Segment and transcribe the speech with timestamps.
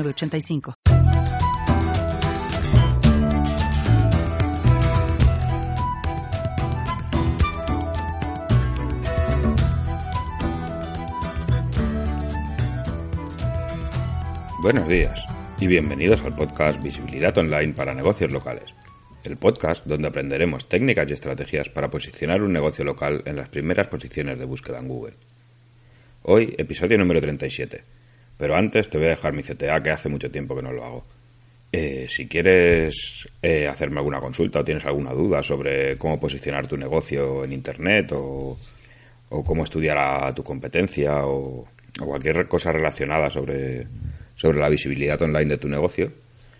[0.00, 0.74] 85
[14.62, 15.26] Buenos días
[15.60, 18.74] y bienvenidos al podcast Visibilidad Online para Negocios Locales,
[19.24, 23.88] el podcast donde aprenderemos técnicas y estrategias para posicionar un negocio local en las primeras
[23.88, 25.14] posiciones de búsqueda en Google.
[26.22, 28.01] Hoy, episodio número 37
[28.42, 30.84] pero antes te voy a dejar mi CTA, que hace mucho tiempo que no lo
[30.84, 31.04] hago.
[31.70, 36.76] Eh, si quieres eh, hacerme alguna consulta o tienes alguna duda sobre cómo posicionar tu
[36.76, 38.58] negocio en Internet o,
[39.28, 41.68] cómo estudiar a tu competencia o,
[42.04, 43.86] cualquier cosa relacionada sobre,
[44.34, 46.10] sobre la visibilidad online de tu negocio,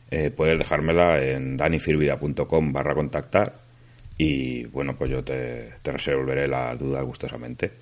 [0.09, 3.59] eh, puedes dejármela en danifirvida.com barra contactar
[4.17, 7.73] y bueno, pues yo te, te resolveré las dudas gustosamente.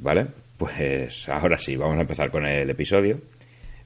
[0.00, 0.28] ¿Vale?
[0.60, 3.18] Pues ahora sí, vamos a empezar con el episodio.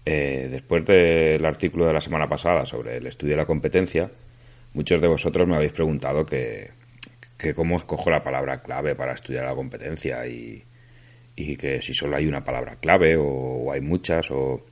[0.04, 4.10] Eh, después del artículo de la semana pasada sobre el estudio de la competencia,
[4.72, 6.72] muchos de vosotros me habéis preguntado que,
[7.54, 10.64] cómo escojo la palabra clave para estudiar la competencia y,
[11.36, 14.64] que si solo hay una palabra clave o, hay muchas o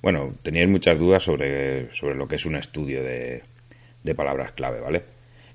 [0.00, 3.42] bueno teníais muchas dudas sobre, sobre lo que es un estudio de,
[4.04, 5.02] de palabras clave, ¿vale?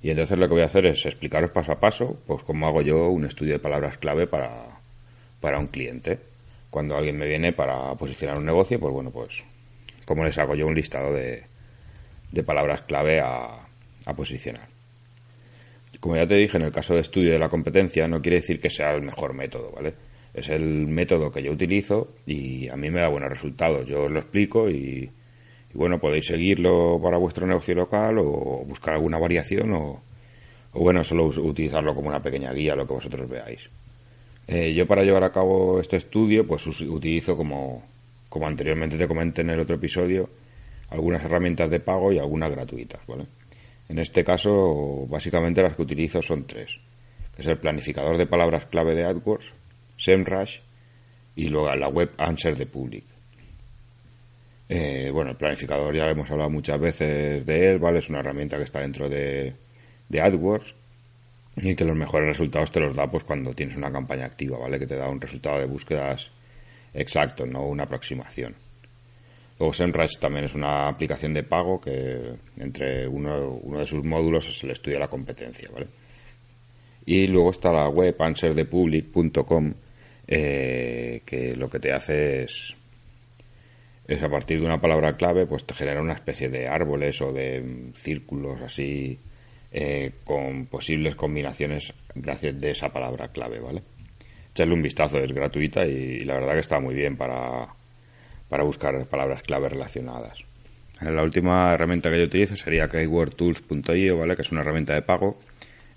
[0.02, 2.82] Y entonces lo que voy a hacer es explicaros paso a paso pues cómo hago
[2.82, 4.73] yo un estudio de palabras clave para,
[5.44, 6.19] para un cliente.
[6.69, 9.44] Cuando alguien me viene para posicionar un negocio, pues bueno, pues
[10.05, 11.44] cómo les hago yo un listado de,
[12.31, 13.59] de palabras clave a,
[14.05, 14.69] a posicionar.
[15.99, 18.61] Como ya te dije, en el caso de estudio de la competencia no quiere decir
[18.61, 19.93] que sea el mejor método, ¿vale?
[20.33, 23.86] Es el método que yo utilizo y a mí me da buenos resultados.
[23.86, 25.11] Yo os lo explico y,
[25.73, 30.02] bueno, podéis seguirlo para vuestro negocio local o buscar alguna variación o
[30.71, 33.70] bueno, solo utilizarlo como una pequeña guía, lo que vosotros veáis.
[34.48, 37.83] Eh, yo para llevar a cabo este estudio, pues utilizo como,
[38.30, 40.30] como anteriormente te comenté en el otro episodio,
[40.89, 43.26] algunas herramientas de pago y algunas gratuitas, ¿vale?
[43.89, 46.80] En este caso, básicamente las que utilizo son tres,
[47.36, 49.53] que es el planificador de palabras clave de AdWords,
[49.98, 50.59] SEMrush
[51.36, 53.05] y luego la web Answer de Public.
[54.70, 57.99] Eh, bueno, el planificador ya hemos hablado muchas veces de él, ¿vale?
[57.99, 59.53] Es una herramienta que está dentro de,
[60.09, 60.76] de AdWords
[61.55, 64.80] y que los mejores resultados te los da pues cuando tienes una campaña activa, ¿vale?
[64.80, 66.31] Que te da un resultado de búsquedas
[66.93, 68.55] exacto, no una aproximación.
[69.59, 74.49] Luego SEMrush también es una aplicación de pago que entre uno, uno de sus módulos
[74.49, 75.87] es el estudio de la competencia, ¿vale?
[77.05, 79.73] Y luego está la web answerdepublic.com
[80.27, 82.75] eh, que lo que te hace es
[84.08, 87.31] es a partir de una palabra clave pues te genera una especie de árboles o
[87.31, 89.17] de círculos así
[89.76, 93.82] eh, con posibles combinaciones gracias de esa palabra clave, ¿vale?
[94.52, 97.70] Echarle un vistazo, es gratuita y, la verdad que está muy bien para,
[98.50, 100.45] para buscar palabras clave relacionadas.
[101.02, 104.36] La última herramienta que yo utilizo sería keywordtools.io, ¿vale?
[104.36, 105.39] Que es una herramienta de pago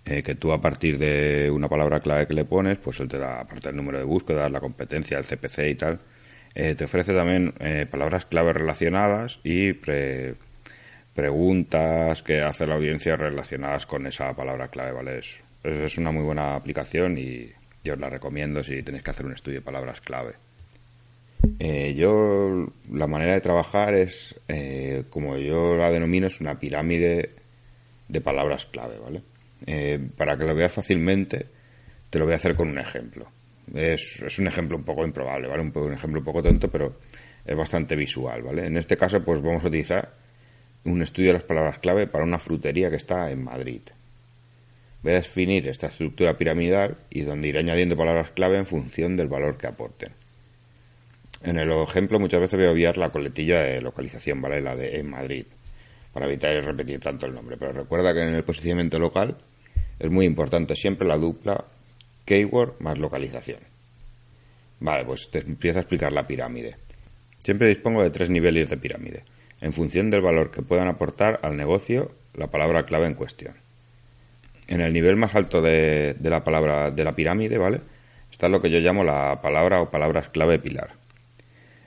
[0.07, 3.19] eh, que tú a partir de una palabra clave que le pones, pues él te
[3.19, 6.01] da, aparte del número de búsqueda, la competencia, el CPC y tal,
[6.55, 7.53] eh, te ofrece también
[7.91, 10.37] palabras clave relacionadas y pre,
[11.17, 15.19] preguntas que hace la audiencia relacionadas con esa palabra clave, ¿vale?
[15.19, 17.51] Es, es una muy buena aplicación y
[17.83, 20.35] yo os la recomiendo si tenéis que hacer un estudio de palabras clave.
[21.59, 27.31] Eh, yo, la manera de trabajar es, eh, como yo la denomino, es una pirámide
[28.09, 29.23] de palabras clave, ¿vale?
[29.67, 31.47] Eh, para que lo veas fácilmente,
[32.11, 33.27] te lo voy a hacer con un ejemplo.
[33.75, 35.63] Es, un ejemplo un poco improbable, ¿vale?
[35.63, 36.99] Un, un ejemplo un poco tonto, pero
[37.45, 38.67] es bastante visual, ¿vale?
[38.67, 40.26] En este caso, pues vamos a utilizar
[40.87, 43.81] un estudio de las palabras clave para una frutería que está en Madrid.
[45.03, 49.29] Voy a definir esta estructura piramidal y donde iré añadiendo palabras clave en función del
[49.29, 50.13] valor que aporten.
[51.43, 54.61] En el ejemplo muchas veces voy a obviar la coletilla de localización, ¿vale?
[54.61, 55.47] La de en Madrid,
[56.13, 57.57] para evitar repetir tanto el nombre.
[57.57, 59.37] Pero recuerda que en el posicionamiento local
[59.99, 61.65] es muy importante siempre la dupla
[62.25, 63.61] keyword más localización.
[64.81, 66.77] Vale, pues te empiezo a explicar la pirámide.
[67.39, 69.23] Siempre dispongo de tres niveles de pirámide
[69.61, 73.55] en función del valor que puedan aportar al negocio la palabra clave en cuestión.
[74.69, 77.81] En el nivel más alto de, la palabra de la pirámide, ¿vale?
[78.31, 80.91] Está lo que yo llamo la palabra o palabras clave pilar.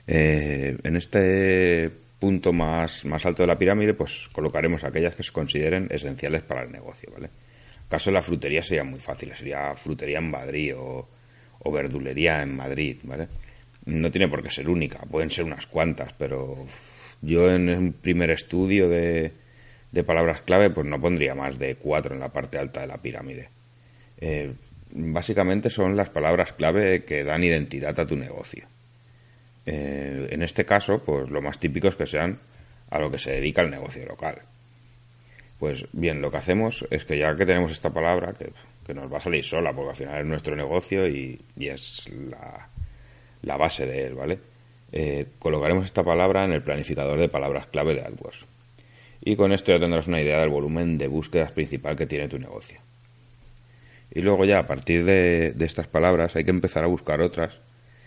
[0.06, 5.32] Eh, en este punto más, más alto de la pirámide, pues colocaremos aquellas que se
[5.32, 7.26] consideren esenciales para el negocio, ¿vale?
[7.26, 11.06] En caso de la frutería sería muy fácil, sería frutería en Madrid o
[11.70, 13.28] verdulería en Madrid, ¿vale?
[13.84, 16.66] No tiene por qué ser única, pueden ser unas cuantas, pero
[17.22, 19.32] yo en un primer estudio de,
[19.92, 22.98] de palabras clave, pues no pondría más de cuatro en la parte alta de la
[22.98, 23.48] pirámide.
[24.18, 24.52] Eh,
[24.92, 28.66] básicamente son las palabras clave que dan identidad a tu negocio.
[29.66, 32.38] Eh, en este caso, pues lo más típico es que sean
[32.90, 34.42] a lo que se dedica el negocio local.
[35.58, 38.50] Pues bien, lo que hacemos es que ya que tenemos esta palabra, que,
[38.94, 42.10] nos va a salir sola, porque al final es nuestro negocio y, es
[43.42, 44.40] la, base de él, ¿vale?
[44.92, 48.46] Eh, colocaremos esta palabra en el planificador de palabras clave de AdWords.
[49.22, 52.38] Y con esto ya tendrás una idea del volumen de búsquedas principal que tiene tu
[52.38, 52.80] negocio.
[54.12, 57.58] Y luego ya a partir de, estas palabras hay que empezar a buscar otras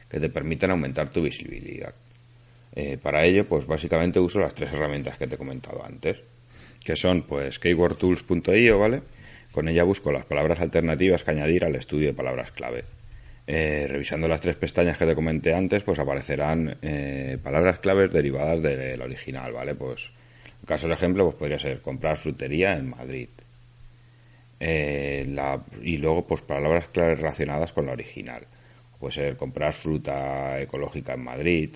[0.09, 1.94] que te permitan aumentar tu visibilidad.
[2.75, 6.19] Eh, para ello, pues básicamente uso las tres herramientas que te he comentado antes,
[6.83, 9.01] que son pues keywordtools.io, ¿vale?
[9.51, 12.83] Con ella busco las palabras alternativas que añadir al estudio de palabras clave.
[13.45, 18.63] Eh, revisando las tres pestañas que te comenté antes, pues aparecerán eh, palabras claves derivadas
[18.63, 19.75] del original, ¿vale?
[19.75, 20.12] Pues
[20.62, 23.28] en caso de ejemplo, pues podría ser comprar frutería en Madrid.
[24.60, 25.28] Eh,
[25.81, 28.48] y luego, pues palabras claves relacionadas con la original.
[28.98, 31.69] Puede ser comprar fruta ecológica en Madrid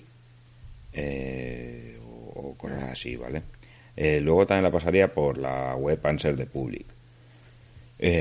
[0.94, 1.98] eh,
[2.34, 3.42] o, cosas así, ¿vale?
[4.22, 6.97] Luego también la pasaría por la web Answer de Public.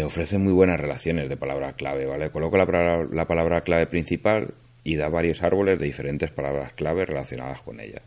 [0.06, 2.29] Ofrece muy buenas relaciones de palabra clave, ¿vale?
[2.31, 4.53] Coloco la, la palabra clave principal
[4.83, 8.01] y da varios árboles de diferentes palabras clave relacionadas con ella.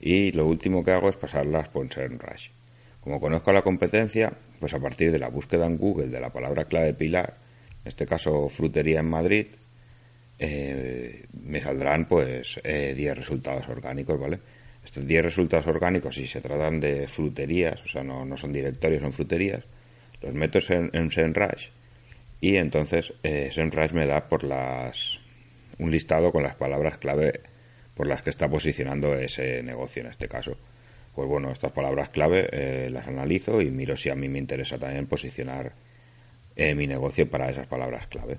[0.00, 2.50] Y lo último que hago es pasarlas por SEMrush.
[3.00, 6.64] Como conozco la competencia, pues a partir de la búsqueda en Google de la palabra
[6.64, 7.36] clave pilar,
[7.84, 9.46] en este caso frutería en Madrid,
[10.38, 14.40] eh, me saldrán pues 10 eh, resultados orgánicos, ¿vale?
[14.84, 19.12] Estos 10 resultados orgánicos, si se tratan de fruterías, o sea, no, son directorios, son
[19.12, 19.64] fruterías,
[20.22, 21.68] los meto en, en SEMrush
[22.40, 23.50] y entonces eh,
[23.92, 25.20] me da por las
[25.78, 27.40] un listado con las palabras clave
[27.94, 30.56] por las que está posicionando ese negocio en este caso.
[31.14, 34.78] Pues bueno, estas palabras clave eh, las analizo y miro si a mí me interesa
[34.78, 35.72] también posicionar
[36.54, 38.38] eh, mi negocio para esas palabras clave.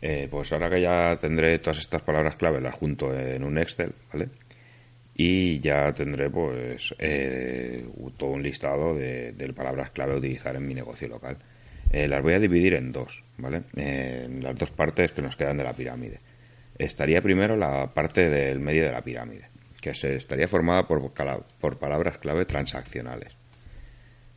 [0.00, 3.94] Eh, pues ahora que ya tendré todas estas palabras clave, las junto en un Excel,
[4.12, 4.28] ¿vale?
[5.14, 6.94] Y ya tendré pues
[8.16, 11.36] todo un listado de, palabras clave a utilizar en mi negocio local.
[11.92, 13.62] las voy a dividir en dos, ¿vale?
[13.76, 16.18] en las dos partes que nos quedan de la pirámide
[16.78, 19.48] estaría primero la parte del medio de la pirámide,
[19.80, 21.12] que se estaría formada por,
[21.60, 23.34] por palabras clave transaccionales.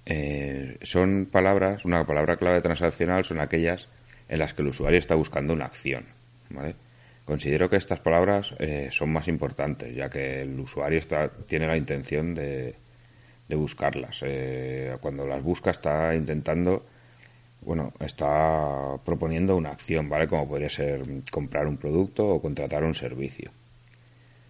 [0.05, 3.89] Eh, son palabras, una palabra clave transaccional son aquellas
[4.29, 6.05] en las que el usuario está buscando una acción.
[7.25, 11.75] Considero que estas palabras eh, son más importantes, ya que el usuario está, tiene la
[11.75, 12.75] intención de,
[13.47, 14.19] de buscarlas.
[14.21, 16.85] Eh, cuando las busca está intentando
[17.65, 20.27] bueno, está proponiendo una acción, ¿vale?
[20.27, 21.01] Como podría ser
[21.31, 23.51] comprar un producto o contratar un servicio.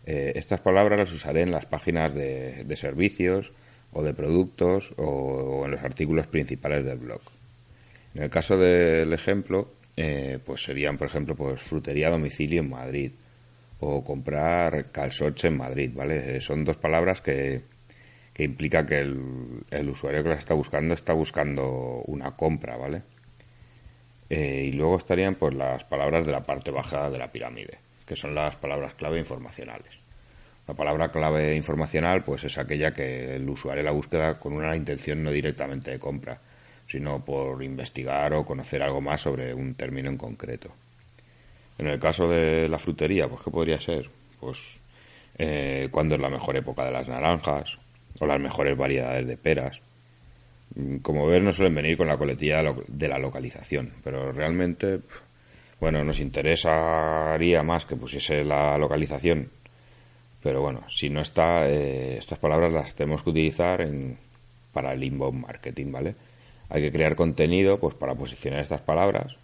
[0.06, 3.54] Eh, estas palabras las usaré en las páginas de, servicios
[3.94, 7.22] o de productos o, en los artículos principales del blog.
[8.14, 12.70] En el caso del ejemplo, eh, pues serían, por ejemplo, pues frutería a domicilio en
[12.70, 13.12] Madrid
[13.80, 16.38] o comprar calzots en Madrid, ¿vale?
[16.38, 17.62] Eh, son dos palabras que,
[18.34, 23.04] que implica que el, usuario que las está buscando está buscando una compra, ¿vale?
[24.30, 28.18] Eh, y luego estarían pues las palabras de la parte baja de la pirámide, que
[28.18, 30.00] son las palabras clave informacionales.
[30.68, 35.24] La palabra clave informacional pues es aquella que el usuario la búsqueda con una intención
[35.24, 36.42] no directamente de compra,
[36.88, 40.72] sino por investigar o conocer algo más sobre un término en concreto.
[41.78, 44.10] En el caso de la frutería, pues ¿qué podría ser?
[44.40, 44.78] Pues
[45.38, 47.78] eh, cuándo es la mejor época de las naranjas,
[48.20, 49.82] o las mejores variedades de peras.
[50.76, 55.02] Mm, como ver, no suelen venir con la coletilla de la localización, pero realmente,
[55.80, 59.50] bueno, nos interesaría más que pusiese la localización.
[60.42, 64.18] Pero bueno, si no está, eh, estas palabras las tenemos que utilizar en,
[64.72, 66.16] para el inbound marketing, ¿vale?
[66.70, 69.38] Hay que crear contenido pues para posicionar estas palabras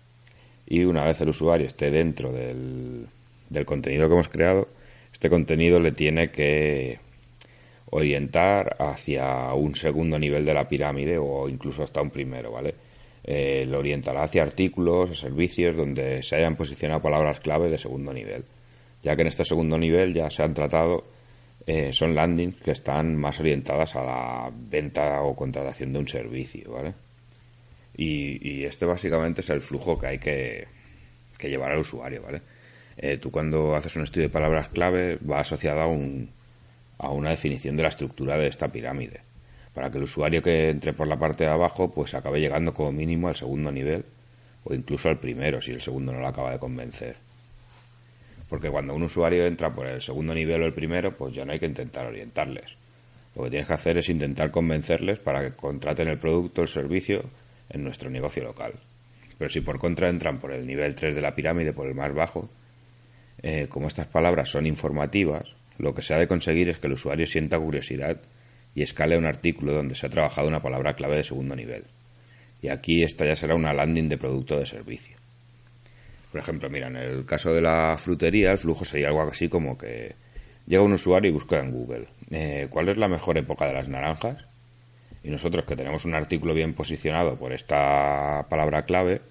[0.65, 3.07] y una vez el usuario esté dentro del,
[3.49, 4.67] del contenido que hemos creado,
[5.11, 6.99] este contenido le tiene que
[7.91, 12.73] orientar hacia un segundo nivel de la pirámide o incluso hasta un primero, ¿vale?
[13.23, 18.13] Eh, lo orientará hacia artículos o servicios donde se hayan posicionado palabras clave de segundo
[18.13, 18.45] nivel,
[19.03, 21.03] ya que en este segundo nivel ya se han tratado,
[21.67, 26.71] eh, son landings que están más orientadas a la venta o contratación de un servicio,
[26.71, 26.93] ¿vale?
[27.95, 30.67] Y, este básicamente es el flujo que hay que,
[31.41, 32.41] llevar al usuario, ¿vale?
[32.97, 36.29] eh, tú cuando haces un estudio de palabras clave va asociado a, un,
[36.99, 39.21] a una definición de la estructura de esta pirámide,
[39.73, 42.91] para que el usuario que entre por la parte de abajo pues acabe llegando como
[42.91, 44.05] mínimo al segundo nivel
[44.63, 47.15] o incluso al primero si el segundo no lo acaba de convencer.
[48.47, 51.53] Porque cuando un usuario entra por el segundo nivel o el primero, pues ya no
[51.53, 52.75] hay que intentar orientarles.
[53.33, 56.67] Lo que tienes que hacer es intentar convencerles para que contraten el producto o el
[56.67, 57.23] servicio
[57.71, 58.73] en nuestro negocio local.
[59.37, 62.13] Pero si por contra entran por el nivel 3 de la pirámide, por el más
[62.13, 62.49] bajo,
[63.41, 66.93] eh, como estas palabras son informativas, lo que se ha de conseguir es que el
[66.93, 68.21] usuario sienta curiosidad
[68.75, 71.85] y escale un artículo donde se ha trabajado una palabra clave de segundo nivel.
[72.61, 75.17] Y aquí esta ya será una landing de producto o de servicio.
[76.31, 79.77] Por ejemplo, mira, en el caso de la frutería, el flujo sería algo así como
[79.77, 80.15] que
[80.67, 83.89] llega un usuario y busca en Google eh, cuál es la mejor época de las
[83.89, 84.45] naranjas.
[85.23, 89.21] Y nosotros que tenemos un artículo bien posicionado por esta palabra clave,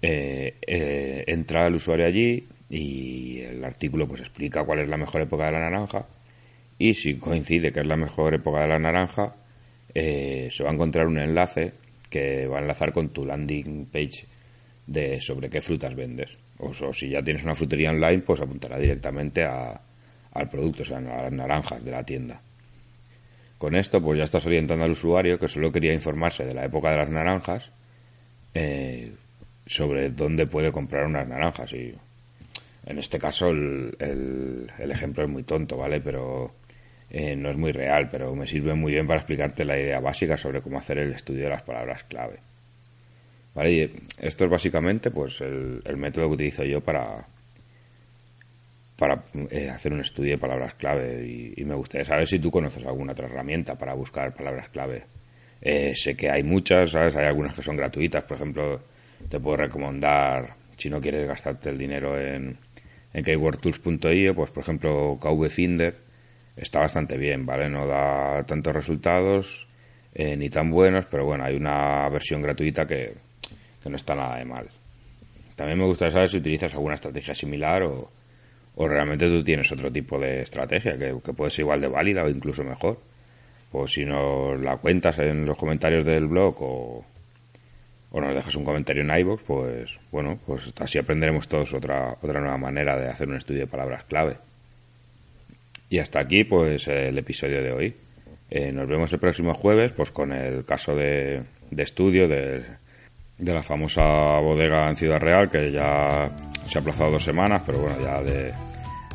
[0.00, 5.20] eh, eh, entra el usuario allí y el artículo pues explica cuál es la mejor
[5.20, 6.06] época de la naranja
[6.78, 9.36] y si coincide que es la mejor época de la naranja,
[9.94, 11.72] se va a encontrar un enlace
[12.12, 14.26] que va a enlazar con tu landing page
[14.86, 16.36] de sobre qué frutas vendes.
[16.58, 19.80] O, si ya tienes una frutería online, pues apuntará directamente a,
[20.32, 22.40] al producto, o sea, a las naranjas de la tienda.
[23.62, 26.90] Con esto, pues ya estás orientando al usuario que solo quería informarse de la época
[26.90, 27.70] de las naranjas
[28.54, 29.12] eh,
[29.66, 31.72] sobre dónde puede comprar unas naranjas.
[31.72, 31.94] Y
[32.86, 36.00] en este caso el, el, ejemplo es muy tonto, ¿vale?
[36.00, 36.56] Pero
[37.08, 40.36] eh, no es muy real, pero me sirve muy bien para explicarte la idea básica
[40.36, 42.40] sobre cómo hacer el estudio de las palabras clave.
[43.54, 43.72] ¿Vale?
[43.72, 47.28] Y esto es básicamente pues el, método que utilizo yo para,
[49.02, 52.86] para eh, hacer un estudio de palabras clave y, me gustaría saber si tú conoces
[52.86, 55.02] alguna otra herramienta para buscar palabras clave.
[55.60, 57.16] Eh, sé que hay muchas, ¿sabes?
[57.16, 58.80] Hay algunas que son gratuitas, por ejemplo,
[59.28, 62.56] te puedo recomendar, si no quieres gastarte el dinero en,
[63.12, 65.96] en keywordtools.io, pues por ejemplo KV Finder
[66.56, 67.68] está bastante bien, ¿vale?
[67.68, 69.66] No da tantos resultados
[70.14, 73.14] eh, ni tan buenos, pero bueno, hay una versión gratuita que,
[73.82, 74.68] que no está nada de mal.
[75.56, 78.21] También me gustaría saber si utilizas alguna estrategia similar o,
[78.76, 82.28] o realmente tú tienes otro tipo de estrategia que, puede ser igual de válida o
[82.28, 82.98] incluso mejor.
[83.72, 87.04] O si nos la cuentas en los comentarios del blog o,
[88.10, 92.40] o nos dejas un comentario en iVoox, pues bueno, pues así aprenderemos todos otra, otra
[92.40, 94.36] nueva manera de hacer un estudio de palabras clave.
[95.88, 97.96] Y hasta aquí, pues el episodio de hoy.
[98.50, 102.62] Eh, nos vemos el próximo jueves, pues con el caso de, de estudio de
[103.42, 106.30] de la famosa bodega en Ciudad Real, que ya
[106.68, 108.52] se ha aplazado dos semanas, pero bueno, ya de,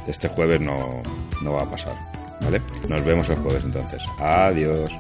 [0.08, 1.02] este jueves no,
[1.42, 1.96] no va a pasar.
[2.42, 2.62] ¿Vale?
[2.88, 4.02] Nos vemos el jueves entonces.
[4.20, 4.92] Adiós.